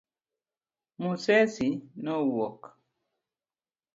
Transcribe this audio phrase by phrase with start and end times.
[1.01, 1.69] Musesi
[2.03, 2.61] nowuok